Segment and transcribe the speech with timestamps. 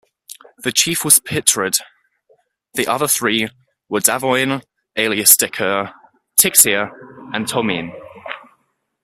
[0.57, 1.79] The chief was Pitrud,
[2.73, 3.49] the other three
[3.87, 4.63] were Davoine,
[4.95, 5.93] alias "Decours,"
[6.41, 6.89] Tixier,
[7.35, 7.91] and Tomine.